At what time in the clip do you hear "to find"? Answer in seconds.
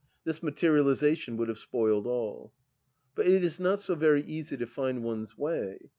4.57-5.03